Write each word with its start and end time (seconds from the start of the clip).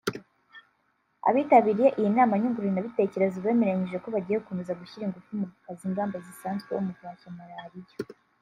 Abitabiriye 1.29 1.89
iyi 1.99 2.09
nama 2.17 2.33
nyunguranabitekerezo 2.41 3.37
bemeranyije 3.45 3.97
ko 4.03 4.07
bagiye 4.15 4.37
gukomeza 4.39 4.77
gushyira 4.81 5.03
ingufu 5.05 5.29
mu 5.39 5.45
gukaza 5.51 5.83
ingamba 5.89 6.17
zisanzweho 6.25 6.81
mu 6.87 6.91
guhashya 6.97 7.37
Malariya 7.37 7.95